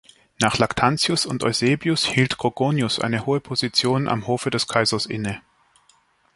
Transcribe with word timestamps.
Nach 0.39 0.57
Lactantius 0.57 1.27
und 1.27 1.43
Eusebius 1.43 2.05
hielt 2.05 2.39
Gorgonius 2.39 2.99
eine 2.99 3.27
hohe 3.27 3.39
Position 3.39 4.07
am 4.07 4.25
Hofe 4.25 4.49
des 4.49 4.65
Kaisers 4.67 5.05
inne. 5.05 5.41